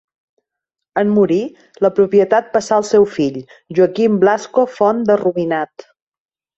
[1.01, 1.37] En morir,
[1.87, 3.39] la propietat passà al seu fill,
[3.81, 5.91] Joaquim Blasco Font de Rubinat.